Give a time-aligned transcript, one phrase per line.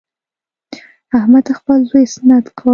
[1.17, 2.63] احمد خپل زوی سنت کړ.